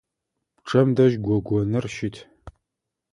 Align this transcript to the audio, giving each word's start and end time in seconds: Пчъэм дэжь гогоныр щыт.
Пчъэм 0.57 0.89
дэжь 0.95 1.17
гогоныр 1.25 1.85
щыт. 1.95 2.15